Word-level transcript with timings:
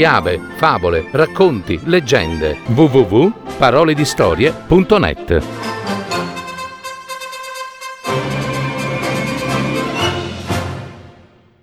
fiabe, 0.00 0.40
favole, 0.56 1.10
racconti, 1.12 1.78
leggende. 1.84 2.56
www.paroledistorie.net 2.68 5.46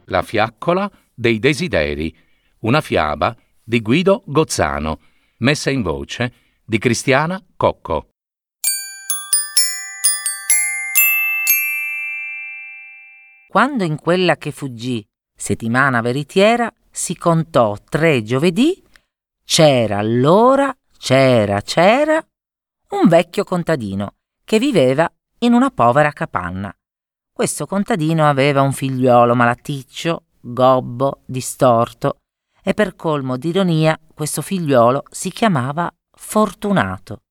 La 0.04 0.22
fiaccola 0.22 0.88
dei 1.16 1.40
desideri, 1.40 2.16
una 2.60 2.82
fiaba 2.82 3.36
di 3.64 3.82
Guido 3.82 4.22
Gozzano, 4.28 5.00
messa 5.38 5.72
in 5.72 5.82
voce 5.82 6.32
di 6.64 6.78
Cristiana 6.78 7.44
Cocco. 7.56 8.10
Quando 13.48 13.84
in 13.84 13.98
quella 13.98 14.38
che 14.38 14.52
fuggì, 14.52 15.04
settimana 15.36 16.02
veritiera, 16.02 16.72
si 16.98 17.16
contò 17.16 17.78
tre 17.88 18.24
giovedì, 18.24 18.84
c'era 19.46 20.00
allora, 20.00 20.76
c'era, 20.98 21.62
c'era, 21.62 22.20
un 22.90 23.08
vecchio 23.08 23.44
contadino 23.44 24.16
che 24.44 24.58
viveva 24.58 25.08
in 25.40 25.54
una 25.54 25.70
povera 25.70 26.12
capanna. 26.12 26.76
Questo 27.32 27.68
contadino 27.68 28.28
aveva 28.28 28.64
un 28.64 28.74
figliuolo 28.74 29.36
malaticcio, 29.36 30.24
gobbo, 30.40 31.22
distorto, 31.28 32.18
e 32.64 32.74
per 32.74 32.96
colmo 32.96 33.38
d'ironia 33.38 33.98
questo 34.12 34.42
figliuolo 34.42 35.04
si 35.12 35.30
chiamava 35.30 35.94
Fortunato. 36.12 37.22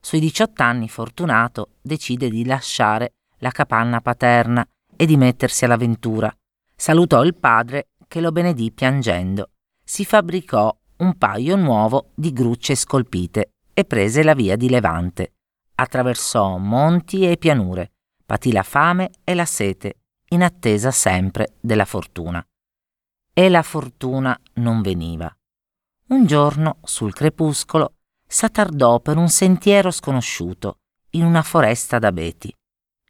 Sui 0.00 0.18
18 0.18 0.62
anni 0.62 0.88
Fortunato 0.88 1.72
decide 1.82 2.30
di 2.30 2.46
lasciare 2.46 3.16
la 3.40 3.50
capanna 3.50 4.00
paterna 4.00 4.66
e 4.96 5.04
di 5.04 5.18
mettersi 5.18 5.66
all'avventura. 5.66 6.34
Salutò 6.74 7.22
il 7.22 7.36
padre 7.36 7.89
che 8.10 8.20
lo 8.20 8.32
benedì 8.32 8.72
piangendo. 8.72 9.50
Si 9.84 10.04
fabbricò 10.04 10.76
un 10.96 11.16
paio 11.16 11.54
nuovo 11.54 12.10
di 12.16 12.32
grucce 12.32 12.74
scolpite 12.74 13.52
e 13.72 13.84
prese 13.84 14.24
la 14.24 14.34
via 14.34 14.56
di 14.56 14.68
Levante. 14.68 15.34
Attraversò 15.76 16.56
monti 16.56 17.24
e 17.30 17.36
pianure, 17.36 17.92
patì 18.26 18.50
la 18.50 18.64
fame 18.64 19.12
e 19.22 19.34
la 19.34 19.44
sete, 19.44 20.00
in 20.30 20.42
attesa 20.42 20.90
sempre 20.90 21.54
della 21.60 21.84
fortuna. 21.84 22.44
E 23.32 23.48
la 23.48 23.62
fortuna 23.62 24.36
non 24.54 24.82
veniva. 24.82 25.32
Un 26.08 26.26
giorno, 26.26 26.78
sul 26.82 27.14
crepuscolo, 27.14 27.94
s'attardò 28.26 28.98
per 28.98 29.18
un 29.18 29.28
sentiero 29.28 29.92
sconosciuto, 29.92 30.78
in 31.10 31.24
una 31.24 31.42
foresta 31.42 32.00
d'abeti. 32.00 32.52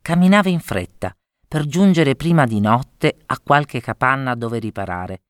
Camminava 0.03 0.51
in 0.51 0.61
fretta, 0.61 1.15
per 1.51 1.67
giungere 1.67 2.15
prima 2.15 2.47
di 2.47 2.61
notte 2.61 3.23
a 3.27 3.41
qualche 3.41 3.81
capanna 3.81 4.37
dove 4.37 4.61
riparare, 4.61 5.23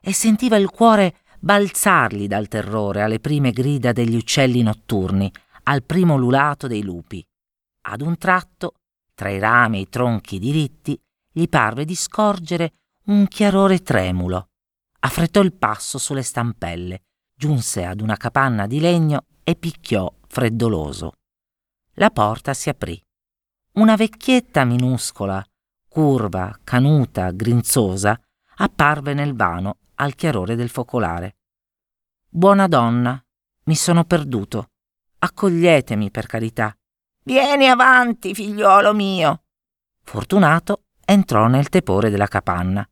e 0.00 0.14
sentiva 0.14 0.56
il 0.56 0.70
cuore 0.70 1.18
balzargli 1.38 2.26
dal 2.26 2.48
terrore 2.48 3.02
alle 3.02 3.20
prime 3.20 3.50
grida 3.50 3.92
degli 3.92 4.16
uccelli 4.16 4.62
notturni, 4.62 5.30
al 5.64 5.82
primo 5.82 6.16
lulato 6.16 6.68
dei 6.68 6.82
lupi. 6.82 7.22
Ad 7.82 8.00
un 8.00 8.16
tratto, 8.16 8.76
tra 9.12 9.28
i 9.28 9.38
rami 9.38 9.76
e 9.76 9.80
i 9.80 9.88
tronchi 9.90 10.38
diritti, 10.38 10.98
gli 11.30 11.46
parve 11.50 11.84
di 11.84 11.94
scorgere 11.94 12.72
un 13.08 13.28
chiarore 13.28 13.82
tremulo. 13.82 14.46
Affrettò 15.00 15.42
il 15.42 15.52
passo 15.52 15.98
sulle 15.98 16.22
stampelle, 16.22 17.02
giunse 17.34 17.84
ad 17.84 18.00
una 18.00 18.16
capanna 18.16 18.66
di 18.66 18.80
legno 18.80 19.26
e 19.44 19.54
picchiò 19.54 20.10
freddoloso. 20.28 21.12
La 21.96 22.08
porta 22.08 22.54
si 22.54 22.70
aprì. 22.70 22.98
Una 23.72 23.96
vecchietta 23.96 24.64
minuscola, 24.64 25.44
curva, 25.88 26.58
canuta, 26.62 27.30
grinzosa, 27.30 28.20
apparve 28.56 29.14
nel 29.14 29.34
vano 29.34 29.78
al 29.96 30.14
chiarore 30.14 30.54
del 30.54 30.68
focolare. 30.68 31.36
Buona 32.28 32.68
donna, 32.68 33.20
mi 33.64 33.74
sono 33.74 34.04
perduto. 34.04 34.70
Accoglietemi 35.18 36.10
per 36.10 36.26
carità. 36.26 36.76
Vieni 37.24 37.68
avanti, 37.68 38.34
figliuolo 38.34 38.94
mio. 38.94 39.42
Fortunato 40.04 40.84
entrò 41.04 41.46
nel 41.48 41.68
tepore 41.68 42.10
della 42.10 42.28
capanna. 42.28 42.88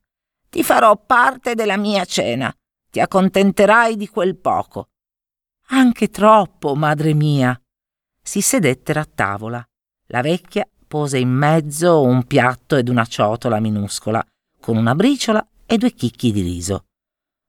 Ti 0.49 0.63
farò 0.63 0.97
parte 0.97 1.55
della 1.55 1.77
mia 1.77 2.03
cena. 2.05 2.53
Ti 2.89 2.99
accontenterai 2.99 3.95
di 3.95 4.07
quel 4.07 4.37
poco. 4.37 4.89
Anche 5.69 6.09
troppo, 6.09 6.75
madre 6.75 7.13
mia. 7.13 7.59
Si 8.21 8.41
sedettero 8.41 8.99
a 8.99 9.05
tavola. 9.05 9.67
La 10.07 10.21
vecchia 10.21 10.67
pose 10.87 11.17
in 11.19 11.29
mezzo 11.29 12.01
un 12.01 12.23
piatto 12.23 12.75
ed 12.75 12.89
una 12.89 13.05
ciotola 13.05 13.59
minuscola, 13.59 14.25
con 14.59 14.77
una 14.77 14.95
briciola 14.95 15.45
e 15.65 15.77
due 15.77 15.91
chicchi 15.91 16.31
di 16.31 16.41
riso. 16.41 16.85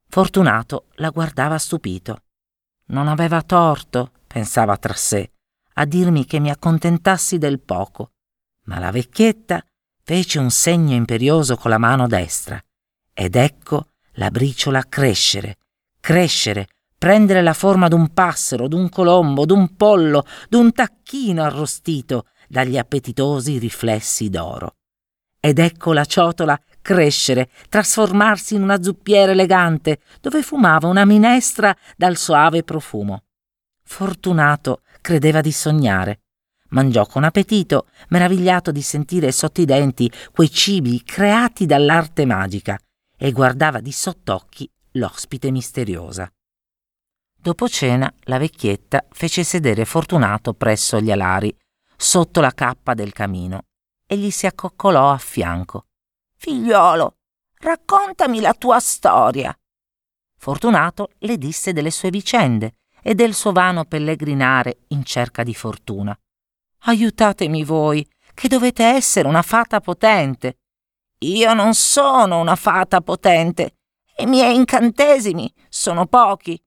Fortunato 0.07 0.87
la 0.95 1.09
guardava 1.09 1.57
stupito. 1.57 2.23
Non 2.87 3.07
aveva 3.07 3.41
torto, 3.41 4.11
pensava 4.27 4.75
tra 4.77 4.93
sé, 4.93 5.31
a 5.73 5.85
dirmi 5.85 6.25
che 6.25 6.39
mi 6.39 6.49
accontentassi 6.49 7.37
del 7.37 7.59
poco, 7.59 8.11
ma 8.65 8.79
la 8.79 8.91
vecchietta 8.91 9.63
fece 10.03 10.39
un 10.39 10.49
segno 10.49 10.95
imperioso 10.95 11.55
con 11.55 11.71
la 11.71 11.77
mano 11.77 12.07
destra, 12.07 12.61
ed 13.13 13.35
ecco 13.35 13.89
la 14.13 14.31
briciola 14.31 14.83
crescere, 14.89 15.57
crescere, 15.99 16.67
prendere 16.97 17.41
la 17.41 17.53
forma 17.53 17.87
d'un 17.87 18.11
passero, 18.13 18.67
d'un 18.67 18.89
colombo, 18.89 19.45
d'un 19.45 19.75
pollo, 19.75 20.25
d'un 20.49 20.71
tacchino 20.73 21.43
arrostito, 21.43 22.25
dagli 22.49 22.77
appetitosi 22.77 23.57
riflessi 23.57 24.29
d'oro. 24.29 24.73
Ed 25.39 25.59
ecco 25.59 25.93
la 25.93 26.03
ciotola 26.03 26.59
crescere, 26.81 27.49
trasformarsi 27.69 28.55
in 28.55 28.63
una 28.63 28.81
zuppiera 28.81 29.31
elegante, 29.31 30.01
dove 30.19 30.41
fumava 30.41 30.87
una 30.87 31.05
minestra 31.05 31.75
dal 31.95 32.17
soave 32.17 32.63
profumo. 32.63 33.23
Fortunato 33.83 34.81
credeva 34.99 35.39
di 35.41 35.51
sognare. 35.51 36.21
Mangiò 36.69 37.05
con 37.05 37.23
appetito, 37.23 37.87
meravigliato 38.09 38.71
di 38.71 38.81
sentire 38.81 39.31
sotto 39.31 39.61
i 39.61 39.65
denti 39.65 40.11
quei 40.31 40.51
cibi 40.51 41.03
creati 41.03 41.65
dall'arte 41.65 42.25
magica, 42.25 42.77
e 43.17 43.31
guardava 43.31 43.79
di 43.79 43.91
sott'occhi 43.91 44.69
l'ospite 44.93 45.51
misteriosa. 45.51 46.31
Dopo 47.41 47.69
cena 47.69 48.11
la 48.23 48.37
vecchietta 48.37 49.05
fece 49.11 49.43
sedere 49.43 49.85
Fortunato 49.85 50.53
presso 50.53 50.99
gli 50.99 51.11
alari, 51.11 51.55
sotto 52.01 52.39
la 52.39 52.51
cappa 52.51 52.93
del 52.93 53.11
camino 53.11 53.65
e 54.07 54.17
gli 54.17 54.31
si 54.31 54.45
accoccolò 54.45 55.11
a 55.11 55.17
fianco. 55.17 55.87
Figliolo, 56.37 57.17
raccontami 57.59 58.39
la 58.39 58.53
tua 58.53 58.79
storia. 58.79 59.53
Fortunato 60.37 61.09
le 61.19 61.37
disse 61.37 61.73
delle 61.73 61.91
sue 61.91 62.09
vicende 62.09 62.75
e 63.03 63.15
del 63.15 63.33
suo 63.33 63.51
vano 63.51 63.83
pellegrinare 63.83 64.85
in 64.89 65.03
cerca 65.03 65.43
di 65.43 65.53
fortuna. 65.53 66.17
Aiutatemi 66.83 67.65
voi, 67.65 68.07
che 68.33 68.47
dovete 68.47 68.85
essere 68.85 69.27
una 69.27 69.41
fata 69.41 69.81
potente. 69.81 70.59
Io 71.19 71.53
non 71.53 71.73
sono 71.73 72.39
una 72.39 72.55
fata 72.55 73.01
potente 73.01 73.75
e 74.15 74.23
i 74.23 74.27
miei 74.27 74.55
incantesimi 74.55 75.53
sono 75.67 76.05
pochi. 76.05 76.57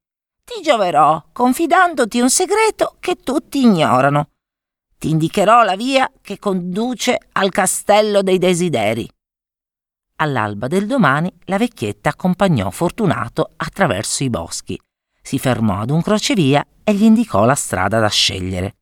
Ti 0.45 0.61
gioverò 0.61 1.25
confidandoti 1.33 2.21
un 2.21 2.29
segreto 2.29 2.97
che 3.01 3.17
tutti 3.17 3.63
ignorano. 3.63 4.32
Ti 5.03 5.11
indicherò 5.11 5.65
la 5.65 5.75
via 5.75 6.09
che 6.21 6.39
conduce 6.39 7.19
al 7.33 7.51
castello 7.51 8.23
dei 8.23 8.39
desideri. 8.39 9.11
All'alba 10.19 10.69
del 10.69 10.87
domani 10.87 11.29
la 11.47 11.59
vecchietta 11.59 12.11
accompagnò 12.11 12.71
Fortunato 12.71 13.51
attraverso 13.57 14.23
i 14.23 14.31
boschi. 14.31 14.81
Si 15.21 15.41
fermò 15.41 15.81
ad 15.81 15.91
un 15.91 16.03
crocevia 16.03 16.65
e 16.85 16.95
gli 16.95 17.03
indicò 17.03 17.45
la 17.45 17.57
strada 17.57 17.99
da 17.99 18.09
scegliere. 18.09 18.77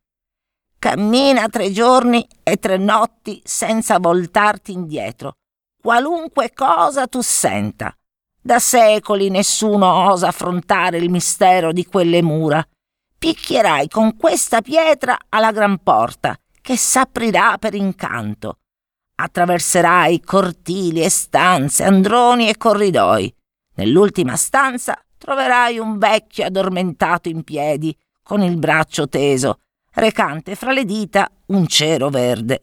Cammina 0.77 1.49
tre 1.49 1.71
giorni 1.71 2.27
e 2.43 2.57
tre 2.57 2.77
notti 2.77 3.41
senza 3.43 3.97
voltarti 3.97 4.73
indietro, 4.73 5.37
qualunque 5.81 6.51
cosa 6.53 7.07
tu 7.07 7.21
senta. 7.21 7.91
Da 8.39 8.59
secoli 8.59 9.29
nessuno 9.29 10.11
osa 10.11 10.27
affrontare 10.27 10.99
il 10.99 11.09
mistero 11.09 11.71
di 11.71 11.83
quelle 11.83 12.21
mura 12.21 12.63
picchierai 13.21 13.87
con 13.87 14.17
questa 14.17 14.61
pietra 14.61 15.15
alla 15.29 15.51
gran 15.51 15.77
porta, 15.83 16.35
che 16.59 16.75
s'aprirà 16.75 17.59
per 17.59 17.75
incanto. 17.75 18.57
Attraverserai 19.13 20.21
cortili 20.21 21.03
e 21.03 21.09
stanze, 21.09 21.83
androni 21.83 22.49
e 22.49 22.57
corridoi. 22.57 23.31
Nell'ultima 23.75 24.35
stanza 24.35 24.99
troverai 25.19 25.77
un 25.77 25.99
vecchio 25.99 26.45
addormentato 26.45 27.29
in 27.29 27.43
piedi, 27.43 27.95
con 28.23 28.41
il 28.41 28.57
braccio 28.57 29.07
teso, 29.07 29.59
recante 29.93 30.55
fra 30.55 30.71
le 30.71 30.83
dita 30.83 31.29
un 31.49 31.67
cero 31.67 32.09
verde. 32.09 32.61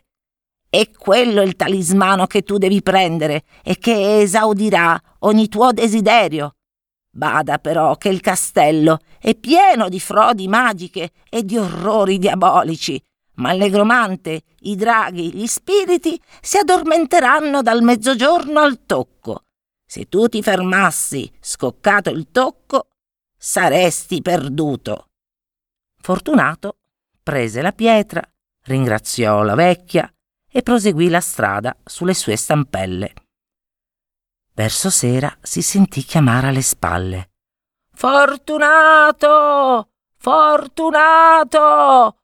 E 0.68 0.90
quello 0.90 1.40
è 1.40 1.44
il 1.44 1.54
talismano 1.54 2.26
che 2.26 2.42
tu 2.42 2.58
devi 2.58 2.82
prendere 2.82 3.44
e 3.62 3.78
che 3.78 4.22
esaudirà 4.22 5.00
ogni 5.20 5.46
tuo 5.46 5.70
desiderio. 5.70 6.54
Bada 7.18 7.58
però 7.58 7.96
che 7.96 8.10
il 8.10 8.20
castello 8.20 9.00
è 9.18 9.34
pieno 9.34 9.88
di 9.88 9.98
frodi 9.98 10.46
magiche 10.46 11.10
e 11.28 11.44
di 11.44 11.58
orrori 11.58 12.16
diabolici, 12.16 13.02
ma 13.38 13.50
allegromante 13.50 14.42
i 14.60 14.76
draghi, 14.76 15.34
gli 15.34 15.46
spiriti 15.48 16.20
si 16.40 16.58
addormenteranno 16.58 17.60
dal 17.60 17.82
mezzogiorno 17.82 18.60
al 18.60 18.86
tocco. 18.86 19.42
Se 19.84 20.08
tu 20.08 20.28
ti 20.28 20.44
fermassi, 20.44 21.28
scoccato 21.40 22.08
il 22.10 22.28
tocco, 22.30 22.90
saresti 23.36 24.22
perduto. 24.22 25.08
Fortunato 26.00 26.76
prese 27.20 27.62
la 27.62 27.72
pietra, 27.72 28.22
ringraziò 28.66 29.42
la 29.42 29.56
vecchia 29.56 30.08
e 30.48 30.62
proseguì 30.62 31.08
la 31.08 31.20
strada 31.20 31.76
sulle 31.84 32.14
sue 32.14 32.36
stampelle. 32.36 33.12
Verso 34.58 34.90
sera 34.90 35.32
si 35.40 35.62
sentì 35.62 36.02
chiamare 36.02 36.48
alle 36.48 36.62
spalle. 36.62 37.30
Fortunato! 37.94 39.90
Fortunato! 40.16 42.16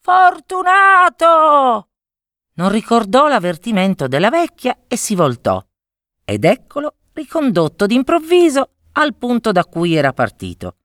Fortunato! 0.00 1.88
Non 2.52 2.68
ricordò 2.68 3.26
l'avvertimento 3.26 4.06
della 4.06 4.30
vecchia 4.30 4.84
e 4.86 4.94
si 4.94 5.16
voltò. 5.16 5.60
Ed 6.24 6.44
eccolo 6.44 6.94
ricondotto 7.12 7.86
d'improvviso 7.86 8.70
al 8.92 9.16
punto 9.16 9.50
da 9.50 9.64
cui 9.64 9.96
era 9.96 10.12
partito. 10.12 10.76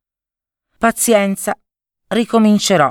Pazienza, 0.76 1.56
ricomincerò. 2.08 2.90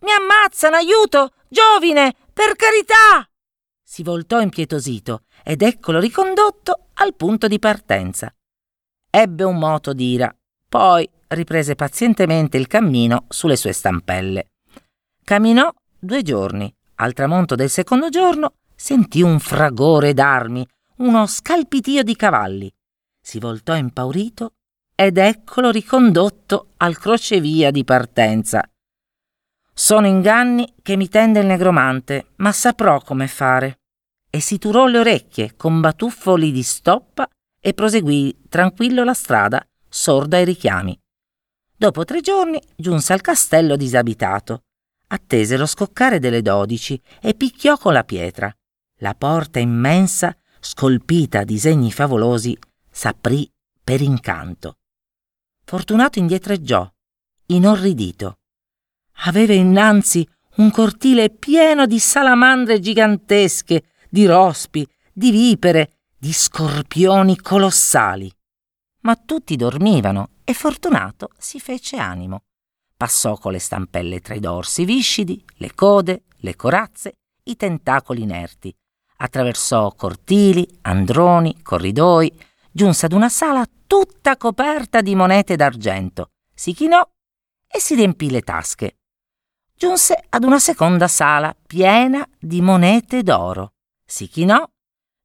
Mi 0.00 0.10
ammazzano, 0.10 0.76
aiuto! 0.76 1.32
Giovine, 1.50 2.14
per 2.32 2.56
carità! 2.56 3.28
Si 3.82 4.02
voltò 4.02 4.40
impietosito 4.40 5.24
ed 5.44 5.60
eccolo 5.60 6.00
ricondotto 6.00 6.85
al 6.98 7.14
punto 7.14 7.46
di 7.46 7.58
partenza. 7.58 8.32
Ebbe 9.10 9.44
un 9.44 9.58
moto 9.58 9.92
d'ira, 9.92 10.34
poi 10.68 11.08
riprese 11.28 11.74
pazientemente 11.74 12.56
il 12.56 12.66
cammino 12.66 13.24
sulle 13.28 13.56
sue 13.56 13.72
stampelle. 13.72 14.52
Camminò 15.24 15.72
due 15.98 16.22
giorni. 16.22 16.72
Al 16.98 17.12
tramonto 17.12 17.54
del 17.56 17.68
secondo 17.68 18.08
giorno 18.08 18.54
sentì 18.74 19.20
un 19.20 19.38
fragore 19.38 20.14
d'armi, 20.14 20.66
uno 20.98 21.26
scalpitio 21.26 22.02
di 22.02 22.16
cavalli. 22.16 22.72
Si 23.20 23.38
voltò 23.38 23.74
impaurito 23.74 24.52
ed 24.94 25.18
eccolo 25.18 25.70
ricondotto 25.70 26.68
al 26.78 26.96
crocevia 26.96 27.70
di 27.70 27.84
partenza. 27.84 28.66
Sono 29.74 30.06
inganni 30.06 30.72
che 30.80 30.96
mi 30.96 31.08
tende 31.08 31.40
il 31.40 31.46
negromante, 31.46 32.28
ma 32.36 32.50
saprò 32.52 33.00
come 33.02 33.26
fare. 33.26 33.80
E 34.36 34.40
si 34.40 34.58
turò 34.58 34.84
le 34.84 34.98
orecchie 34.98 35.54
con 35.56 35.80
batuffoli 35.80 36.52
di 36.52 36.62
stoppa 36.62 37.26
e 37.58 37.72
proseguì 37.72 38.42
tranquillo 38.50 39.02
la 39.02 39.14
strada, 39.14 39.66
sorda 39.88 40.36
ai 40.36 40.44
richiami. 40.44 40.94
Dopo 41.74 42.04
tre 42.04 42.20
giorni 42.20 42.60
giunse 42.76 43.14
al 43.14 43.22
castello 43.22 43.76
disabitato. 43.76 44.64
Attese 45.06 45.56
lo 45.56 45.64
scoccare 45.64 46.18
delle 46.18 46.42
dodici 46.42 47.00
e 47.22 47.32
picchiò 47.32 47.78
con 47.78 47.94
la 47.94 48.04
pietra. 48.04 48.54
La 48.96 49.14
porta 49.14 49.58
immensa, 49.58 50.36
scolpita 50.60 51.38
a 51.38 51.44
disegni 51.44 51.90
favolosi, 51.90 52.54
s'aprì 52.90 53.50
per 53.82 54.02
incanto. 54.02 54.76
Fortunato 55.64 56.18
indietreggiò, 56.18 56.86
inorridito. 57.46 58.40
Aveva 59.24 59.54
innanzi 59.54 60.28
un 60.56 60.70
cortile 60.70 61.30
pieno 61.30 61.86
di 61.86 61.98
salamandre 61.98 62.80
gigantesche, 62.80 63.82
di 64.08 64.26
rospi, 64.26 64.86
di 65.12 65.30
vipere, 65.30 65.98
di 66.18 66.32
scorpioni 66.32 67.36
colossali. 67.36 68.30
Ma 69.00 69.16
tutti 69.16 69.56
dormivano 69.56 70.30
e 70.44 70.54
Fortunato 70.54 71.30
si 71.38 71.60
fece 71.60 71.96
animo. 71.96 72.42
Passò 72.96 73.36
con 73.36 73.52
le 73.52 73.58
stampelle 73.58 74.20
tra 74.20 74.34
i 74.34 74.40
dorsi 74.40 74.84
viscidi, 74.84 75.44
le 75.56 75.74
code, 75.74 76.24
le 76.38 76.56
corazze, 76.56 77.18
i 77.44 77.56
tentacoli 77.56 78.22
inerti. 78.22 78.74
Attraversò 79.18 79.92
cortili, 79.92 80.66
androni, 80.82 81.62
corridoi, 81.62 82.32
giunse 82.70 83.06
ad 83.06 83.12
una 83.12 83.28
sala 83.28 83.66
tutta 83.86 84.36
coperta 84.36 85.00
di 85.00 85.14
monete 85.14 85.56
d'argento, 85.56 86.30
si 86.54 86.72
chinò 86.72 87.06
e 87.68 87.80
si 87.80 87.94
riempì 87.94 88.30
le 88.30 88.42
tasche. 88.42 88.96
Giunse 89.74 90.24
ad 90.28 90.44
una 90.44 90.58
seconda 90.58 91.06
sala 91.06 91.54
piena 91.66 92.26
di 92.38 92.60
monete 92.60 93.22
d'oro. 93.22 93.74
Si 94.06 94.28
chinò, 94.28 94.64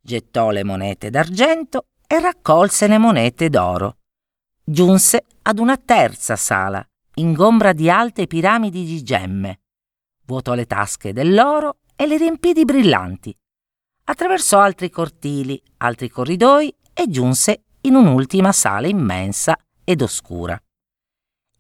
gettò 0.02 0.50
le 0.50 0.64
monete 0.64 1.10
d'argento 1.10 1.86
e 2.08 2.20
raccolse 2.20 2.88
le 2.88 2.98
monete 2.98 3.50
d'oro 3.50 3.98
giunse 4.64 5.26
ad 5.42 5.60
una 5.60 5.76
terza 5.76 6.36
sala, 6.36 6.86
ingombra 7.16 7.74
di 7.74 7.90
alte 7.90 8.26
piramidi 8.28 8.86
di 8.86 9.04
gemme. 9.04 9.60
Vuotò 10.26 10.54
le 10.54 10.66
tasche 10.66 11.12
dell'oro 11.12 11.80
e 11.96 12.08
le 12.08 12.18
riempì 12.18 12.54
di 12.54 12.64
brillanti. 12.64 13.36
Attraversò 14.06 14.60
altri 14.60 14.90
cortili, 14.90 15.62
altri 15.78 16.10
corridoi 16.10 16.74
e 16.94 17.10
giunse 17.10 17.64
in 17.82 17.96
un'ultima 17.96 18.52
sala 18.52 18.88
immensa 18.88 19.58
ed 19.84 20.02
oscura. 20.02 20.60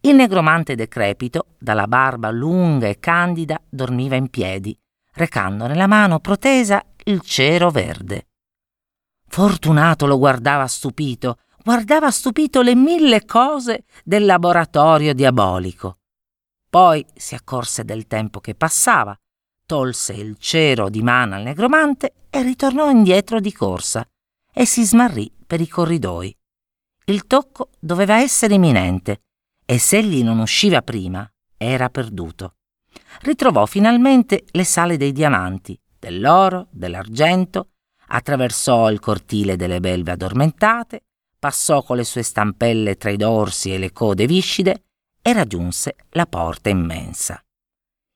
Il 0.01 0.15
negromante 0.15 0.75
decrepito, 0.75 1.55
dalla 1.59 1.87
barba 1.87 2.31
lunga 2.31 2.87
e 2.87 2.97
candida, 2.99 3.61
dormiva 3.69 4.15
in 4.15 4.29
piedi, 4.29 4.75
recando 5.13 5.67
nella 5.67 5.87
mano 5.87 6.19
protesa 6.19 6.81
il 7.11 7.21
cero 7.21 7.69
verde. 7.69 8.29
Fortunato 9.27 10.05
lo 10.05 10.17
guardava 10.17 10.65
stupito, 10.67 11.39
guardava 11.63 12.09
stupito 12.09 12.61
le 12.61 12.73
mille 12.73 13.25
cose 13.25 13.83
del 14.03 14.25
laboratorio 14.25 15.13
diabolico. 15.13 15.99
Poi 16.69 17.05
si 17.13 17.35
accorse 17.35 17.83
del 17.83 18.07
tempo 18.07 18.39
che 18.39 18.55
passava, 18.55 19.17
tolse 19.65 20.13
il 20.13 20.37
cero 20.37 20.89
di 20.89 21.01
mano 21.01 21.35
al 21.35 21.43
negromante 21.43 22.13
e 22.29 22.41
ritornò 22.43 22.89
indietro 22.89 23.39
di 23.41 23.51
corsa 23.51 24.07
e 24.53 24.65
si 24.65 24.83
smarrì 24.83 25.31
per 25.45 25.59
i 25.59 25.67
corridoi. 25.67 26.35
Il 27.05 27.27
tocco 27.27 27.71
doveva 27.77 28.19
essere 28.19 28.53
imminente 28.53 29.23
e 29.65 29.77
se 29.79 29.97
egli 29.97 30.23
non 30.23 30.39
usciva 30.39 30.81
prima 30.81 31.29
era 31.57 31.89
perduto. 31.89 32.55
Ritrovò 33.21 33.65
finalmente 33.65 34.45
le 34.51 34.63
sale 34.63 34.97
dei 34.97 35.11
diamanti, 35.11 35.77
dell'oro, 36.01 36.67
dell'argento, 36.71 37.69
attraversò 38.07 38.89
il 38.89 38.99
cortile 38.99 39.55
delle 39.55 39.79
belve 39.79 40.11
addormentate, 40.11 41.03
passò 41.37 41.83
con 41.83 41.95
le 41.95 42.03
sue 42.03 42.23
stampelle 42.23 42.97
tra 42.97 43.11
i 43.11 43.17
dorsi 43.17 43.71
e 43.71 43.77
le 43.77 43.91
code 43.93 44.25
viscide 44.25 44.83
e 45.21 45.31
raggiunse 45.31 45.95
la 46.09 46.25
porta 46.25 46.69
immensa. 46.69 47.39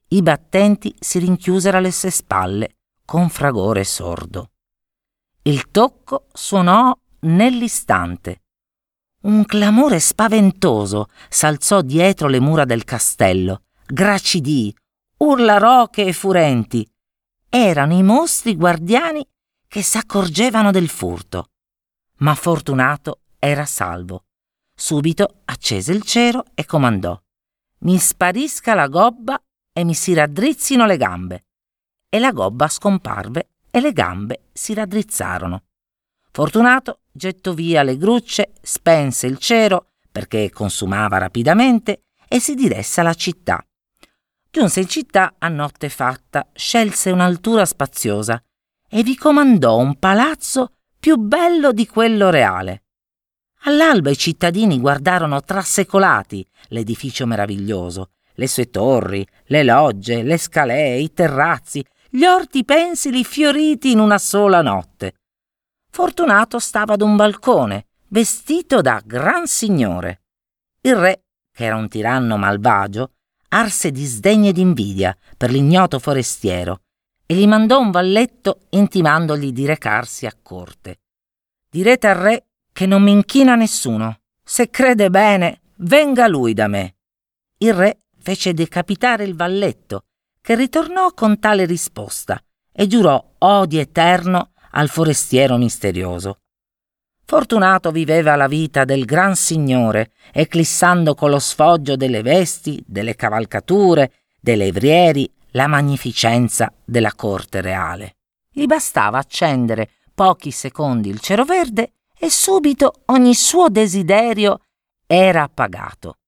I 0.09 0.21
battenti 0.23 0.93
si 0.99 1.19
rinchiusero 1.19 1.77
alle 1.77 1.91
sue 1.91 2.09
spalle 2.09 2.77
con 3.05 3.29
fragore 3.29 3.83
sordo. 3.83 4.49
Il 5.43 5.69
tocco 5.69 6.25
suonò 6.33 6.97
nell'istante. 7.21 8.41
Un 9.21 9.45
clamore 9.45 9.99
spaventoso 9.99 11.07
s'alzò 11.29 11.81
dietro 11.81 12.27
le 12.27 12.39
mura 12.39 12.65
del 12.65 12.83
castello, 12.83 13.63
gracidì, 13.85 14.75
urla 15.17 15.57
roche 15.57 16.05
e 16.05 16.13
furenti. 16.13 16.87
Erano 17.57 17.93
i 17.93 18.03
mostri 18.03 18.57
guardiani 18.57 19.25
che 19.65 19.81
s'accorgevano 19.81 20.71
del 20.71 20.89
furto 20.89 21.51
ma 22.17 22.35
Fortunato 22.35 23.21
era 23.39 23.63
salvo. 23.63 24.25
Subito 24.75 25.41
accese 25.45 25.93
il 25.93 26.01
cero 26.01 26.43
e 26.53 26.65
comandò 26.65 27.17
Mi 27.79 27.97
sparisca 27.97 28.73
la 28.73 28.89
gobba 28.89 29.41
e 29.71 29.85
mi 29.85 29.93
si 29.93 30.13
raddrizzino 30.13 30.85
le 30.85 30.97
gambe. 30.97 31.45
E 32.09 32.19
la 32.19 32.33
gobba 32.33 32.67
scomparve 32.67 33.51
e 33.71 33.79
le 33.79 33.93
gambe 33.93 34.49
si 34.51 34.73
raddrizzarono. 34.73 35.63
Fortunato 36.31 37.03
gettò 37.09 37.53
via 37.53 37.83
le 37.83 37.95
grucce, 37.95 38.51
spense 38.61 39.27
il 39.27 39.37
cero 39.37 39.91
perché 40.11 40.49
consumava 40.51 41.19
rapidamente 41.19 42.01
e 42.27 42.41
si 42.41 42.53
diresse 42.53 42.99
alla 42.99 43.13
città. 43.13 43.65
Giunse 44.55 44.79
in 44.79 44.87
città 44.87 45.35
a 45.37 45.49
notte 45.49 45.89
fatta, 45.89 46.47
scelse 46.53 47.11
un'altura 47.11 47.65
spaziosa 47.65 48.41
e 48.89 49.03
vi 49.03 49.17
comandò 49.17 49.75
un 49.75 49.99
palazzo 49.99 50.75
più 50.97 51.17
bello 51.17 51.73
di 51.73 51.85
quello 51.85 52.29
reale. 52.29 52.83
All'alba 53.63 54.11
i 54.11 54.17
cittadini 54.17 54.79
guardarono 54.79 55.41
trasecolati 55.41 56.47
l'edificio 56.69 57.25
meraviglioso, 57.25 58.11
le 58.35 58.47
sue 58.47 58.69
torri, 58.69 59.27
le 59.47 59.63
logge, 59.63 60.23
le 60.23 60.37
scalee, 60.37 60.99
i 60.99 61.11
terrazzi, 61.11 61.85
gli 62.09 62.23
orti 62.23 62.63
pensili 62.63 63.25
fioriti 63.25 63.91
in 63.91 63.99
una 63.99 64.17
sola 64.17 64.61
notte. 64.61 65.15
Fortunato 65.91 66.59
stava 66.59 66.93
ad 66.93 67.01
un 67.01 67.17
balcone, 67.17 67.87
vestito 68.07 68.79
da 68.79 69.01
gran 69.03 69.47
signore. 69.47 70.21
Il 70.79 70.95
re, 70.95 71.25
che 71.51 71.65
era 71.65 71.75
un 71.75 71.89
tiranno 71.89 72.37
malvagio, 72.37 73.14
arse 73.49 73.91
di 73.91 74.05
sdegno 74.05 74.49
e 74.49 74.53
d'invidia 74.53 75.15
per 75.37 75.51
l'ignoto 75.51 75.99
forestiero 75.99 76.81
e 77.25 77.35
gli 77.35 77.47
mandò 77.47 77.79
un 77.79 77.91
valletto 77.91 78.67
intimandogli 78.69 79.51
di 79.51 79.65
recarsi 79.65 80.25
a 80.25 80.33
corte. 80.41 80.99
Direte 81.69 82.07
al 82.07 82.15
re 82.15 82.45
che 82.71 82.85
non 82.85 83.01
mi 83.01 83.11
inchina 83.11 83.55
nessuno. 83.55 84.19
Se 84.43 84.69
crede 84.69 85.09
bene, 85.09 85.61
venga 85.77 86.27
lui 86.27 86.53
da 86.53 86.67
me. 86.67 86.95
Il 87.57 87.73
re 87.73 87.97
fece 88.19 88.53
decapitare 88.53 89.23
il 89.23 89.35
valletto, 89.35 90.03
che 90.41 90.55
ritornò 90.55 91.11
con 91.13 91.39
tale 91.39 91.65
risposta 91.65 92.39
e 92.71 92.87
giurò 92.87 93.23
odio 93.39 93.79
eterno 93.79 94.51
al 94.71 94.89
forestiero 94.89 95.57
misterioso. 95.57 96.39
Fortunato 97.27 97.89
viveva 97.89 98.35
la 98.35 98.47
vita 98.47 98.85
del 98.85 99.03
gran 99.03 99.35
signore, 99.35 100.11
eclissando 100.31 101.15
con 101.15 101.31
lo 101.31 101.39
sfoggio 101.39 101.95
delle 101.95 102.21
vesti, 102.21 102.83
delle 102.85 103.15
cavalcature, 103.15 104.11
dei 104.39 104.55
levrieri, 104.55 105.27
la 105.51 105.65
magnificenza 105.65 106.71
della 106.83 107.13
corte 107.13 107.61
reale. 107.61 108.17
Gli 108.51 108.67
bastava 108.67 109.17
accendere 109.17 109.89
pochi 110.13 110.51
secondi 110.51 111.09
il 111.09 111.19
cero 111.19 111.45
verde 111.45 111.93
e 112.15 112.29
subito 112.29 113.01
ogni 113.05 113.33
suo 113.33 113.69
desiderio 113.69 114.59
era 115.07 115.41
appagato. 115.41 116.19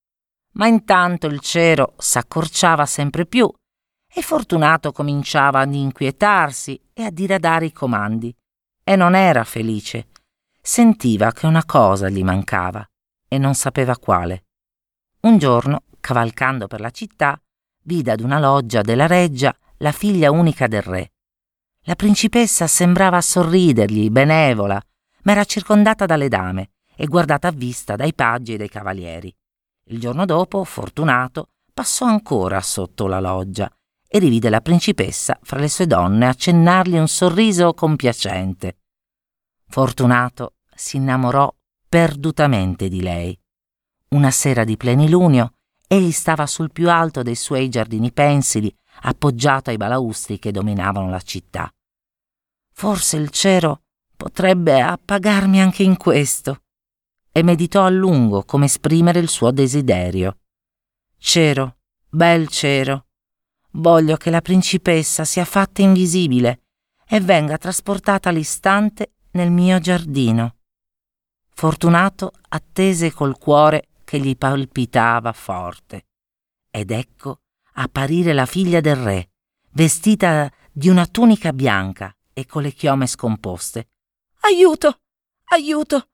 Ma 0.53 0.65
intanto 0.65 1.27
il 1.27 1.41
cero 1.41 1.93
s'accorciava 1.97 2.87
sempre 2.87 3.27
più 3.27 3.47
e 4.11 4.21
Fortunato 4.23 4.91
cominciava 4.91 5.59
ad 5.59 5.75
inquietarsi 5.75 6.81
e 6.91 7.03
a 7.03 7.11
diradare 7.11 7.67
i 7.67 7.71
comandi. 7.71 8.35
E 8.83 8.95
non 8.95 9.13
era 9.13 9.43
felice 9.43 10.07
sentiva 10.67 11.31
che 11.31 11.45
una 11.45 11.63
cosa 11.63 12.09
gli 12.09 12.25
mancava 12.25 12.85
e 13.29 13.37
non 13.37 13.55
sapeva 13.55 13.97
quale. 13.97 14.47
Un 15.21 15.37
giorno, 15.37 15.83
cavalcando 16.01 16.67
per 16.67 16.81
la 16.81 16.89
città, 16.89 17.41
vide 17.83 18.11
ad 18.11 18.19
una 18.19 18.37
loggia 18.37 18.81
della 18.81 19.07
reggia 19.07 19.55
la 19.77 19.93
figlia 19.93 20.29
unica 20.29 20.67
del 20.67 20.81
re. 20.81 21.13
La 21.83 21.95
principessa 21.95 22.67
sembrava 22.67 23.21
sorridergli, 23.21 24.09
benevola, 24.09 24.77
ma 25.23 25.31
era 25.31 25.45
circondata 25.45 26.05
dalle 26.05 26.27
dame 26.27 26.71
e 26.97 27.05
guardata 27.05 27.47
a 27.47 27.51
vista 27.51 27.95
dai 27.95 28.13
paggi 28.13 28.55
e 28.55 28.57
dai 28.57 28.69
cavalieri. 28.69 29.33
Il 29.85 30.01
giorno 30.01 30.25
dopo, 30.25 30.65
fortunato, 30.65 31.51
passò 31.73 32.03
ancora 32.03 32.59
sotto 32.59 33.07
la 33.07 33.21
loggia 33.21 33.71
e 34.05 34.19
rivide 34.19 34.49
la 34.49 34.59
principessa 34.59 35.39
fra 35.41 35.59
le 35.59 35.69
sue 35.69 35.87
donne 35.87 36.27
accennargli 36.27 36.97
un 36.97 37.07
sorriso 37.07 37.73
compiacente. 37.73 38.79
Fortunato 39.69 40.51
si 40.77 40.97
innamorò 40.97 41.53
perdutamente 41.89 42.87
di 42.87 43.01
lei. 43.01 43.37
Una 44.09 44.31
sera 44.31 44.63
di 44.63 44.77
plenilunio, 44.77 45.53
egli 45.87 46.11
stava 46.11 46.45
sul 46.45 46.71
più 46.71 46.89
alto 46.89 47.23
dei 47.23 47.35
suoi 47.35 47.67
giardini 47.69 48.11
pensili, 48.11 48.73
appoggiato 49.01 49.69
ai 49.69 49.77
balaustri 49.77 50.39
che 50.39 50.51
dominavano 50.51 51.09
la 51.09 51.21
città. 51.21 51.71
Forse 52.73 53.17
il 53.17 53.29
cielo 53.29 53.81
potrebbe 54.15 54.81
appagarmi 54.81 55.61
anche 55.61 55.83
in 55.83 55.97
questo. 55.97 56.61
E 57.31 57.43
meditò 57.43 57.85
a 57.85 57.89
lungo 57.89 58.43
come 58.43 58.65
esprimere 58.65 59.19
il 59.19 59.29
suo 59.29 59.51
desiderio. 59.51 60.39
Cero, 61.17 61.77
bel 62.09 62.47
cero, 62.47 63.07
voglio 63.71 64.17
che 64.17 64.29
la 64.29 64.41
principessa 64.41 65.23
sia 65.23 65.45
fatta 65.45 65.81
invisibile 65.81 66.61
e 67.07 67.19
venga 67.19 67.57
trasportata 67.57 68.29
all'istante 68.29 69.13
nel 69.31 69.51
mio 69.51 69.79
giardino. 69.79 70.56
Fortunato 71.59 72.33
attese 72.49 73.11
col 73.11 73.39
cuore 73.39 73.87
che 74.03 74.19
gli 74.19 74.37
palpitava 74.37 75.33
forte. 75.33 76.05
Ed 76.69 76.91
ecco 76.91 77.39
apparire 77.73 78.31
la 78.33 78.45
figlia 78.45 78.79
del 78.79 78.95
re, 78.95 79.31
vestita 79.71 80.51
di 80.71 80.87
una 80.87 81.07
tunica 81.07 81.53
bianca 81.53 82.15
e 82.31 82.45
con 82.45 82.61
le 82.61 82.71
chiome 82.73 83.07
scomposte. 83.07 83.89
Aiuto! 84.41 84.99
Aiuto! 85.45 86.09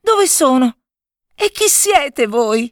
Dove 0.00 0.26
sono? 0.26 0.78
E 1.32 1.52
chi 1.52 1.68
siete 1.68 2.26
voi? 2.26 2.68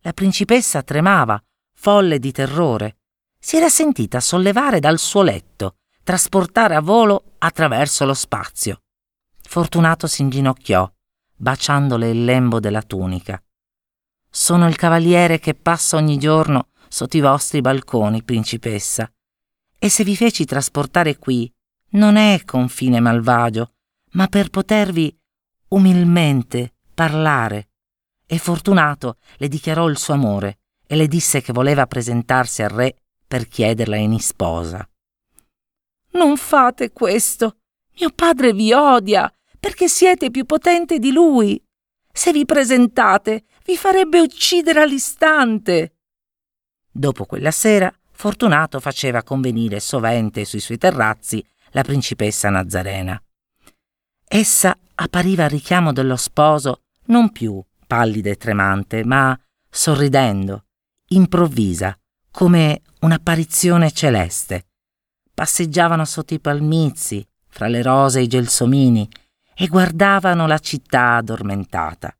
La 0.00 0.12
principessa 0.12 0.82
tremava, 0.82 1.40
folle 1.72 2.18
di 2.18 2.32
terrore. 2.32 2.96
Si 3.38 3.56
era 3.56 3.68
sentita 3.68 4.18
sollevare 4.18 4.80
dal 4.80 4.98
suo 4.98 5.22
letto, 5.22 5.76
trasportare 6.02 6.74
a 6.74 6.80
volo 6.80 7.34
attraverso 7.38 8.04
lo 8.04 8.14
spazio. 8.14 8.82
Fortunato 9.40 10.08
si 10.08 10.22
inginocchiò 10.22 10.92
baciandole 11.40 12.10
il 12.10 12.24
lembo 12.24 12.60
della 12.60 12.82
tunica. 12.82 13.42
Sono 14.28 14.68
il 14.68 14.76
cavaliere 14.76 15.38
che 15.38 15.54
passa 15.54 15.96
ogni 15.96 16.18
giorno 16.18 16.68
sotto 16.88 17.16
i 17.16 17.20
vostri 17.20 17.62
balconi, 17.62 18.22
principessa. 18.22 19.10
E 19.78 19.88
se 19.88 20.04
vi 20.04 20.14
feci 20.16 20.44
trasportare 20.44 21.16
qui, 21.16 21.50
non 21.92 22.16
è 22.16 22.42
con 22.44 22.68
fine 22.68 23.00
malvagio, 23.00 23.72
ma 24.12 24.26
per 24.28 24.50
potervi 24.50 25.18
umilmente 25.68 26.74
parlare. 26.92 27.70
E 28.26 28.38
Fortunato 28.38 29.16
le 29.38 29.48
dichiarò 29.48 29.88
il 29.88 29.96
suo 29.96 30.14
amore 30.14 30.58
e 30.86 30.94
le 30.94 31.08
disse 31.08 31.40
che 31.40 31.54
voleva 31.54 31.86
presentarsi 31.86 32.62
al 32.62 32.68
re 32.68 32.96
per 33.26 33.48
chiederla 33.48 33.96
in 33.96 34.12
isposa. 34.12 34.86
Non 36.12 36.36
fate 36.36 36.92
questo. 36.92 37.56
Mio 37.98 38.10
padre 38.10 38.52
vi 38.52 38.72
odia 38.72 39.32
perché 39.60 39.88
siete 39.88 40.30
più 40.30 40.44
potente 40.46 40.98
di 40.98 41.12
lui. 41.12 41.62
Se 42.12 42.32
vi 42.32 42.44
presentate, 42.44 43.44
vi 43.64 43.76
farebbe 43.76 44.18
uccidere 44.20 44.80
all'istante. 44.80 45.94
Dopo 46.90 47.24
quella 47.26 47.52
sera, 47.52 47.92
Fortunato 48.10 48.80
faceva 48.80 49.22
convenire 49.22 49.78
sovente 49.80 50.44
sui 50.44 50.60
suoi 50.60 50.76
terrazzi 50.78 51.44
la 51.70 51.82
principessa 51.82 52.50
Nazarena. 52.50 53.22
Essa 54.26 54.76
appariva 54.96 55.44
al 55.44 55.50
richiamo 55.50 55.92
dello 55.92 56.16
sposo 56.16 56.82
non 57.06 57.30
più 57.30 57.62
pallida 57.86 58.30
e 58.30 58.36
tremante, 58.36 59.04
ma 59.04 59.36
sorridendo, 59.68 60.66
improvvisa, 61.08 61.98
come 62.30 62.82
un'apparizione 63.00 63.90
celeste. 63.90 64.66
Passeggiavano 65.34 66.04
sotto 66.04 66.34
i 66.34 66.38
palmizi, 66.38 67.26
fra 67.48 67.66
le 67.66 67.82
rose 67.82 68.20
e 68.20 68.22
i 68.22 68.26
gelsomini, 68.28 69.08
e 69.60 69.66
guardavano 69.66 70.46
la 70.46 70.58
città 70.58 71.16
addormentata. 71.16 72.16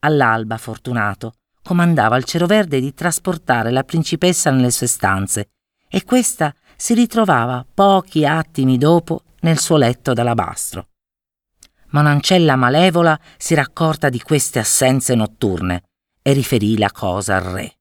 All'alba 0.00 0.56
Fortunato 0.56 1.34
comandava 1.62 2.16
al 2.16 2.24
Ceroverde 2.24 2.80
di 2.80 2.94
trasportare 2.94 3.70
la 3.70 3.84
principessa 3.84 4.50
nelle 4.50 4.70
sue 4.70 4.86
stanze 4.86 5.50
e 5.86 6.02
questa 6.04 6.54
si 6.74 6.94
ritrovava 6.94 7.66
pochi 7.74 8.24
attimi 8.24 8.78
dopo 8.78 9.24
nel 9.40 9.58
suo 9.58 9.76
letto 9.76 10.14
d'alabastro. 10.14 10.88
Ma 11.88 12.00
un'ancella 12.00 12.56
malevola 12.56 13.20
si 13.36 13.52
era 13.52 13.60
accorta 13.60 14.08
di 14.08 14.22
queste 14.22 14.58
assenze 14.58 15.14
notturne 15.14 15.82
e 16.22 16.32
riferì 16.32 16.78
la 16.78 16.90
cosa 16.90 17.36
al 17.36 17.42
re. 17.42 17.76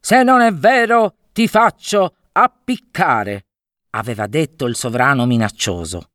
Se 0.00 0.24
non 0.24 0.40
è 0.40 0.52
vero, 0.52 1.14
ti 1.32 1.46
faccio 1.46 2.16
appiccare, 2.32 3.46
aveva 3.90 4.26
detto 4.26 4.66
il 4.66 4.74
sovrano 4.74 5.26
minaccioso. 5.26 6.08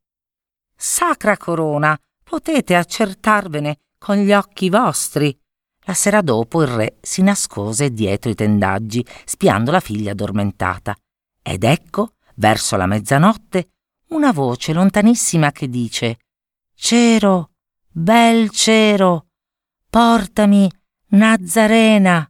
Sacra 0.84 1.36
corona, 1.36 1.96
potete 2.24 2.74
accertarvene 2.74 3.76
con 3.98 4.16
gli 4.16 4.32
occhi 4.32 4.68
vostri. 4.68 5.32
La 5.84 5.94
sera 5.94 6.22
dopo 6.22 6.60
il 6.60 6.66
re 6.66 6.96
si 7.00 7.22
nascose 7.22 7.92
dietro 7.92 8.32
i 8.32 8.34
tendaggi, 8.34 9.06
spiando 9.24 9.70
la 9.70 9.78
figlia 9.78 10.10
addormentata. 10.10 10.92
Ed 11.40 11.62
ecco, 11.62 12.14
verso 12.34 12.74
la 12.74 12.86
mezzanotte, 12.86 13.68
una 14.08 14.32
voce 14.32 14.72
lontanissima 14.72 15.52
che 15.52 15.68
dice 15.68 16.18
Cero, 16.74 17.50
bel 17.88 18.50
cero, 18.50 19.26
portami 19.88 20.68
Nazarena. 21.10 22.28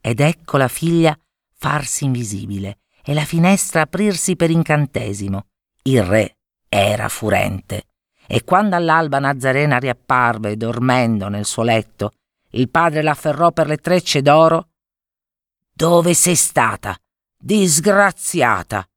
Ed 0.00 0.20
ecco 0.20 0.56
la 0.56 0.68
figlia 0.68 1.14
farsi 1.52 2.04
invisibile 2.04 2.78
e 3.04 3.12
la 3.12 3.26
finestra 3.26 3.82
aprirsi 3.82 4.34
per 4.34 4.48
incantesimo. 4.48 5.48
Il 5.82 6.02
re 6.02 6.36
era 6.74 7.10
furente. 7.10 7.84
E 8.26 8.44
quando 8.44 8.76
all'alba 8.76 9.18
Nazarena 9.18 9.76
riapparve 9.78 10.56
dormendo 10.56 11.28
nel 11.28 11.44
suo 11.44 11.62
letto, 11.62 12.12
il 12.52 12.70
padre 12.70 13.02
l'afferrò 13.02 13.52
per 13.52 13.66
le 13.66 13.76
trecce 13.76 14.22
d'oro. 14.22 14.68
Dove 15.70 16.14
sei 16.14 16.34
stata? 16.34 16.96
Disgraziata! 17.36 18.88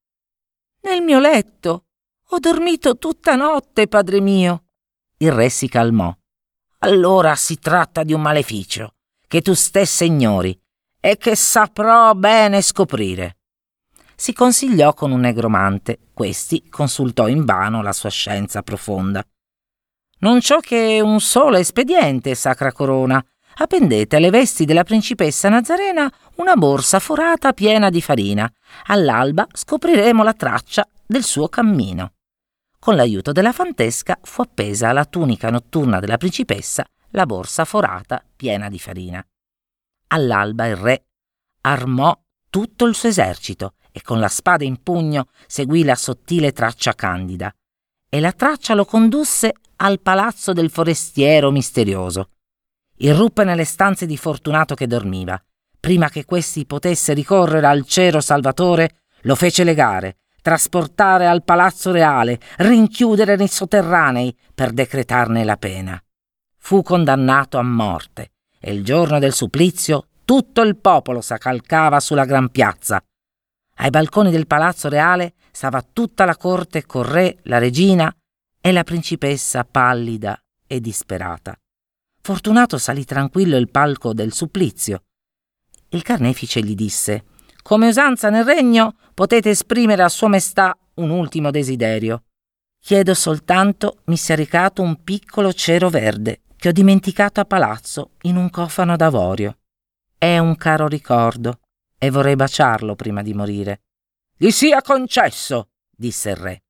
Nel 0.84 1.02
mio 1.02 1.20
letto. 1.20 1.88
Ho 2.30 2.40
dormito 2.40 2.98
tutta 2.98 3.36
notte, 3.36 3.88
padre 3.88 4.22
mio. 4.22 4.64
Il 5.18 5.34
re 5.34 5.50
si 5.50 5.68
calmò. 5.68 6.16
Allora 6.80 7.36
si 7.36 7.60
tratta 7.60 8.04
di 8.04 8.14
un 8.14 8.22
maleficio 8.22 8.94
che 9.28 9.42
tu 9.42 9.54
stessa 9.54 10.06
ignori 10.06 10.58
e 11.00 11.18
che 11.18 11.36
saprò 11.36 12.14
bene 12.14 12.62
scoprire 12.62 13.38
si 14.16 14.34
consigliò 14.34 14.94
con 14.94 15.12
un 15.12 15.20
negromante. 15.22 16.00
Questi 16.14 16.70
consultò 16.70 17.28
invano 17.28 17.82
la 17.82 17.94
sua 17.94 18.10
scienza 18.10 18.62
profonda. 18.64 19.26
Non 20.20 20.40
ciò 20.40 20.60
che 20.60 21.02
un 21.04 21.20
solo 21.20 21.58
espediente, 21.58 22.36
sacra 22.36 22.72
corona. 22.72 23.24
Appendete 23.58 24.16
alle 24.16 24.30
vesti 24.30 24.66
della 24.66 24.84
principessa 24.84 25.50
Nazarena 25.50 26.12
una 26.36 26.56
borsa 26.56 27.00
forata 27.00 27.54
piena 27.54 27.90
di 27.90 28.02
farina. 28.02 28.52
All'alba 28.88 29.48
scopriremo 29.52 30.24
la 30.24 30.34
traccia 30.34 30.88
del 31.06 31.24
suo 31.24 31.48
cammino. 31.48 32.14
Con 32.80 32.96
l'aiuto 32.96 33.32
della 33.32 33.52
fantesca 33.52 34.20
fu 34.22 34.42
appesa 34.42 34.90
alla 34.90 35.06
tunica 35.06 35.50
notturna 35.50 36.00
della 36.00 36.18
principessa 36.18 36.86
la 37.12 37.26
borsa 37.26 37.66
forata 37.66 38.24
piena 38.36 38.70
di 38.70 38.80
farina. 38.80 39.26
All'alba 40.08 40.68
il 40.68 40.76
re 40.76 41.06
armò 41.62 42.18
tutto 42.50 42.86
il 42.86 42.94
suo 42.94 43.10
esercito 43.10 43.74
e 43.96 44.02
con 44.02 44.20
la 44.20 44.28
spada 44.28 44.66
in 44.66 44.84
pugno 44.84 45.28
seguì 45.48 45.86
la 45.86 45.96
sottile 45.96 46.52
traccia 46.52 46.94
candida. 46.94 47.50
E 48.10 48.20
la 48.20 48.34
traccia 48.34 48.74
lo 48.74 48.84
condusse 48.84 49.54
al 49.78 50.02
palazzo 50.02 50.52
del 50.52 50.70
forestiero 50.70 51.50
misterioso. 51.50 52.32
Irruppe 52.98 53.46
nelle 53.46 53.64
stanze 53.64 54.06
di 54.06 54.18
Fortunato 54.18 54.76
che 54.76 54.86
dormiva. 54.86 55.42
Prima 55.80 56.10
che 56.10 56.26
questi 56.26 56.66
potesse 56.66 57.14
ricorrere 57.14 57.68
al 57.68 57.86
cero 57.86 58.20
salvatore, 58.20 59.04
lo 59.22 59.36
fece 59.36 59.64
legare, 59.64 60.18
trasportare 60.42 61.26
al 61.26 61.46
palazzo 61.46 61.92
reale, 61.92 62.38
rinchiudere 62.58 63.38
nei 63.38 63.48
sotterranei 63.48 64.36
per 64.54 64.72
decretarne 64.74 65.46
la 65.46 65.56
pena. 65.56 66.04
Fu 66.58 66.82
condannato 66.82 67.58
a 67.58 67.64
morte 67.64 68.32
e 68.60 68.74
il 68.74 68.84
giorno 68.84 69.20
del 69.20 69.34
supplizio 69.34 70.08
tutto 70.26 70.62
il 70.64 70.76
popolo 70.76 71.22
s'accalcava 71.22 72.02
sulla 72.02 72.26
gran 72.26 72.50
piazza. 72.50 73.02
Ai 73.78 73.90
balconi 73.90 74.32
del 74.32 74.48
palazzo 74.48 74.90
reale 74.90 75.36
stava 75.52 75.82
tutta 75.82 76.26
la 76.26 76.36
corte 76.36 76.86
col 76.86 77.06
re, 77.06 77.40
la 77.44 77.58
regina 77.58 78.14
e 78.60 78.72
la 78.72 78.84
principessa 78.84 79.64
pallida 79.64 80.40
e 80.66 80.80
disperata. 80.80 81.56
Fortunato 82.22 82.78
salì 82.78 83.06
tranquillo 83.06 83.58
il 83.58 83.70
palco 83.70 84.14
del 84.14 84.34
supplizio. 84.34 85.04
Il 85.90 86.02
carnefice 86.02 86.62
gli 86.62 86.76
disse 86.76 87.26
come 87.66 87.88
usanza 87.88 88.30
nel 88.30 88.46
regno, 88.46 88.94
potete 89.16 89.50
esprimere 89.50 90.04
a 90.04 90.08
Sua 90.08 90.28
Maestà 90.28 90.78
un 90.96 91.10
ultimo 91.10 91.50
desiderio. 91.50 92.26
Chiedo 92.80 93.16
soltanto 93.16 94.02
mi 94.06 94.18
sia 94.18 94.36
recato 94.36 94.84
un 94.84 95.04
piccolo 95.04 95.52
cero 95.52 95.90
verde 95.90 96.42
che 96.58 96.70
ho 96.70 96.72
dimenticato 96.72 97.40
a 97.40 97.46
palazzo 97.46 98.12
in 98.22 98.36
un 98.36 98.52
cofano 98.52 98.96
d'avorio. 98.96 99.58
È 100.16 100.38
un 100.38 100.56
caro 100.58 100.88
ricordo 100.88 101.62
e 102.06 102.12
vorrei 102.12 102.36
baciarlo 102.36 102.96
prima 102.96 103.22
di 103.22 103.34
morire. 103.34 103.82
Gli 104.38 104.52
sia 104.52 104.82
concesso, 104.82 105.70
disse 105.90 106.30
il 106.30 106.36
re. 106.36 106.64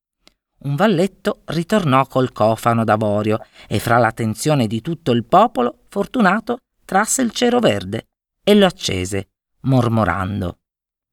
Un 0.60 0.76
valletto 0.76 1.42
ritornò 1.46 2.06
col 2.08 2.32
cofano 2.32 2.84
d'avorio 2.84 3.40
e 3.68 3.80
fra 3.80 3.98
l'attenzione 3.98 4.66
di 4.68 4.82
tutto 4.82 5.12
il 5.12 5.26
popolo, 5.26 5.80
Fortunato 5.90 6.60
trasse 6.86 7.22
il 7.22 7.32
cero 7.32 7.60
verde 7.60 8.08
e 8.44 8.56
lo 8.56 8.66
accese, 8.66 9.30
mormorando. 9.62 10.60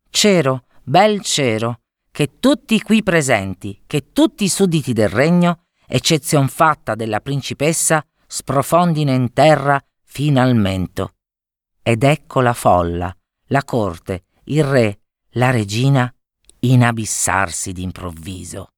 Cero, 0.09 0.67
bel 0.83 1.21
cero, 1.23 1.81
che 2.11 2.39
tutti 2.39 2.81
qui 2.81 3.03
presenti, 3.03 3.83
che 3.87 4.13
tutti 4.13 4.45
i 4.45 4.49
sudditi 4.49 4.93
del 4.93 5.09
regno, 5.09 5.65
eccezion 5.87 6.49
fatta 6.49 6.95
della 6.95 7.21
principessa, 7.21 8.05
sprofondino 8.27 9.11
in 9.11 9.33
terra 9.33 9.83
finalmente. 10.05 11.15
Ed 11.83 12.05
ecco 12.05 12.41
la 12.41 12.53
folla, 12.53 13.15
la 13.53 13.63
corte, 13.65 14.25
il 14.45 14.65
re, 14.65 15.01
la 15.33 15.51
regina, 15.51 16.13
inabissarsi 16.61 17.73
d'improvviso. 17.73 18.69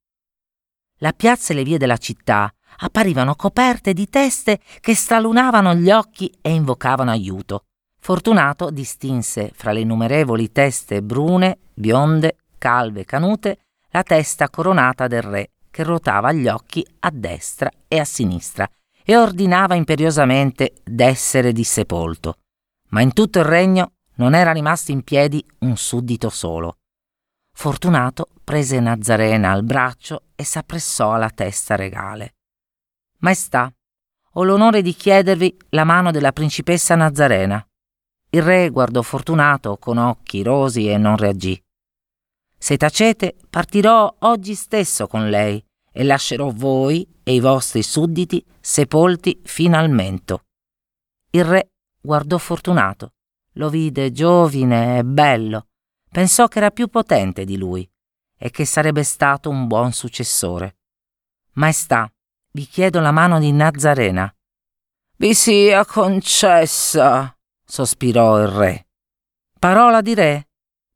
La 0.99 1.13
piazza 1.13 1.53
e 1.53 1.57
le 1.57 1.63
vie 1.63 1.79
della 1.79 1.97
città 1.97 2.53
apparivano 2.79 3.37
coperte 3.37 3.93
di 3.93 4.09
teste 4.09 4.59
che 4.81 4.95
stralunavano 4.97 5.75
gli 5.75 5.91
occhi 5.93 6.33
e 6.41 6.51
invocavano 6.51 7.13
aiuto. 7.13 7.67
Fortunato 8.01 8.71
distinse 8.71 9.53
fra 9.55 9.71
le 9.71 9.81
innumerevoli 9.81 10.51
teste 10.51 11.03
brune, 11.03 11.59
bionde, 11.73 12.37
calve, 12.59 13.05
canute, 13.05 13.59
la 13.91 14.03
testa 14.03 14.51
coronata 14.51 15.07
del 15.07 15.23
re, 15.23 15.51
che 15.71 15.85
ruotava 15.85 16.33
gli 16.33 16.49
occhi 16.49 16.85
a 17.01 17.11
destra 17.13 17.71
e 17.87 18.01
a 18.01 18.05
sinistra 18.05 18.69
e 19.05 19.17
ordinava 19.17 19.77
imperiosamente 19.77 20.75
d'essere 20.83 21.53
dissepolto. 21.53 22.39
Ma 22.89 23.03
in 23.03 23.13
tutto 23.13 23.39
il 23.39 23.45
regno 23.45 23.93
non 24.17 24.35
era 24.35 24.53
rimasto 24.53 24.93
in 24.93 25.03
piedi 25.03 25.45
un 25.61 25.77
suddito 25.77 26.29
solo. 26.29 26.79
Fortunato 27.57 28.29
prese 28.43 28.81
Nazarena 28.81 29.53
al 29.53 29.65
braccio 29.65 30.25
e 30.35 30.45
s'appressò 30.45 31.13
alla 31.13 31.31
testa 31.31 31.77
regale. 31.77 32.35
Maestà, 33.19 33.73
ho 34.33 34.45
l'onore 34.45 34.83
di 34.83 34.93
chiedervi 34.93 35.57
la 35.71 35.85
mano 35.85 36.11
della 36.11 36.33
principessa 36.33 36.95
Nazarena. 36.97 37.65
Il 38.31 38.43
re 38.43 38.69
guardò 38.71 39.01
Fortunato 39.03 39.77
con 39.79 39.97
occhi 39.97 40.43
rosi 40.43 40.89
e 40.89 40.99
non 40.99 41.17
reagì. 41.17 41.61
Se 42.59 42.77
tacete, 42.77 43.37
partirò 43.49 44.13
oggi 44.21 44.55
stesso 44.55 45.07
con 45.07 45.29
lei 45.29 45.65
e 45.93 46.03
lascerò 46.03 46.51
voi 46.51 47.07
e 47.23 47.35
i 47.35 47.41
vostri 47.41 47.83
sudditi 47.83 48.45
sepolti 48.61 49.41
finalmente. 49.45 50.39
Il 51.31 51.45
re 51.45 51.71
guardò 52.01 52.37
Fortunato, 52.39 53.13
lo 53.55 53.69
vide 53.69 54.13
giovine 54.13 54.99
e 54.99 55.05
bello, 55.05 55.69
pensò 56.11 56.49
che 56.49 56.59
era 56.59 56.71
più 56.71 56.89
potente 56.89 57.45
di 57.45 57.57
lui 57.57 57.89
e 58.37 58.51
che 58.51 58.65
sarebbe 58.65 59.03
stato 59.03 59.51
un 59.51 59.67
buon 59.67 59.93
successore. 59.93 60.77
Maestà, 61.55 62.11
vi 62.53 62.67
chiedo 62.67 63.01
la 63.01 63.11
mano 63.11 63.39
di 63.39 63.53
Nazarena. 63.53 64.33
Vi 65.17 65.35
sia 65.35 65.85
concessa, 65.85 67.37
sospirò 67.65 68.41
il 68.41 68.49
re. 68.49 68.87
Parola 69.59 70.01
di 70.01 70.15
re, 70.15 70.49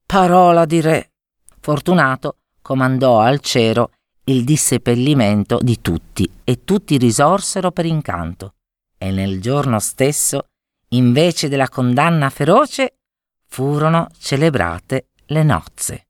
parola 0.05 0.65
di 0.65 0.81
re. 0.81 1.13
Fortunato 1.61 2.39
comandò 2.61 3.21
al 3.21 3.41
cero 3.41 3.91
il 4.25 4.45
dissepellimento 4.45 5.59
di 5.63 5.81
tutti 5.81 6.31
e 6.45 6.65
tutti 6.65 6.99
risorsero 6.99 7.71
per 7.71 7.87
incanto. 7.87 8.55
E 8.99 9.11
nel 9.11 9.41
giorno 9.41 9.79
stesso, 9.79 10.49
invece 10.91 11.49
della 11.49 11.69
condanna 11.69 12.31
feroce, 12.31 12.99
furono 13.47 14.09
celebrate 14.19 15.09
le 15.27 15.43
nozze. 15.43 16.03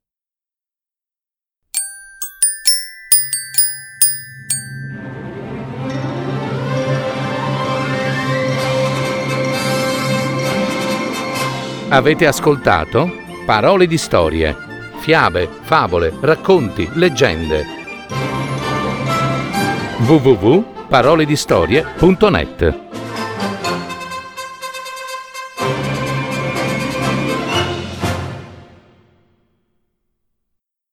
Avete 11.91 12.27
ascoltato? 12.27 13.09
Parole 13.47 13.87
di 13.87 13.97
storie, 13.97 14.55
fiabe, 14.99 15.49
favole, 15.61 16.13
racconti, 16.21 16.87
leggende. 16.93 17.65
www.paroledistorie.net 20.05 22.98